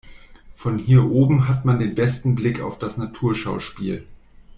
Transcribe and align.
Von 0.55 0.79
hier 0.79 1.03
oben 1.11 1.47
hat 1.47 1.63
man 1.63 1.77
den 1.77 1.93
besten 1.93 2.33
Blick 2.33 2.59
auf 2.59 2.79
das 2.79 2.97
Naturschauspiel. 2.97 4.03